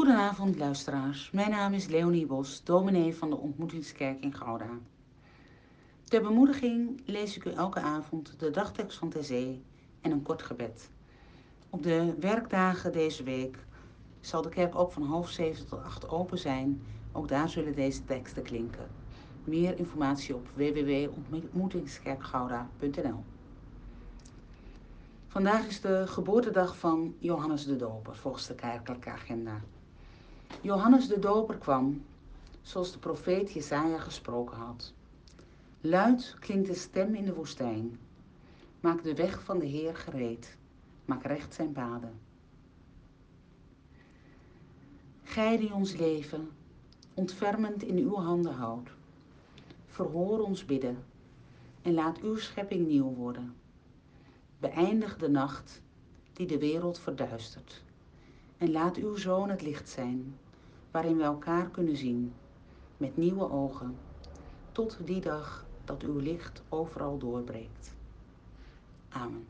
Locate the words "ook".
14.74-14.92, 17.12-17.28